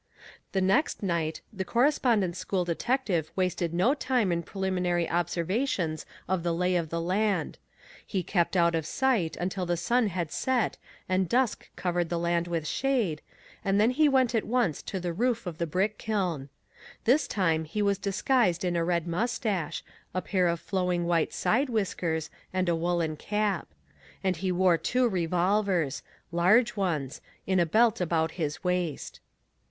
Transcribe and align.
The 0.53 0.61
next 0.61 1.03
night 1.03 1.41
the 1.53 1.63
Correspondence 1.63 2.39
School 2.39 2.65
detective 2.65 3.31
wasted 3.35 3.71
no 3.71 3.93
time 3.93 4.31
in 4.31 4.41
preliminary 4.41 5.07
observations 5.07 6.07
of 6.27 6.41
the 6.41 6.55
lay 6.55 6.75
of 6.75 6.89
the 6.89 6.99
land. 6.99 7.59
He 8.03 8.23
kept 8.23 8.57
out 8.57 8.73
of 8.73 8.87
sight 8.87 9.37
until 9.37 9.67
the 9.67 9.77
sun 9.77 10.07
had 10.07 10.31
set 10.31 10.79
and 11.07 11.29
dusk 11.29 11.69
covered 11.75 12.09
the 12.09 12.17
land 12.17 12.47
with 12.47 12.65
shade, 12.67 13.21
and 13.63 13.79
then 13.79 13.91
he 13.91 14.09
went 14.09 14.33
at 14.33 14.43
once 14.47 14.81
to 14.81 14.99
the 14.99 15.13
roof 15.13 15.45
of 15.45 15.59
the 15.59 15.67
brick 15.67 15.99
kiln. 15.99 16.49
This 17.03 17.27
time 17.27 17.63
he 17.65 17.83
was 17.83 17.99
disguised 17.99 18.65
in 18.65 18.75
a 18.75 18.83
red 18.83 19.05
mustache, 19.05 19.83
a 20.15 20.21
pair 20.23 20.47
of 20.47 20.59
flowing 20.59 21.05
white 21.05 21.31
side 21.31 21.69
whiskers, 21.69 22.31
and 22.51 22.67
a 22.67 22.75
woolen 22.75 23.17
cap. 23.17 23.67
And 24.23 24.35
he 24.37 24.51
wore 24.51 24.79
two 24.79 25.07
revolvers 25.07 26.01
large 26.31 26.75
ones 26.75 27.21
in 27.45 27.59
a 27.59 27.67
belt 27.67 28.01
about 28.01 28.31
his 28.31 28.63
waist. 28.63 29.19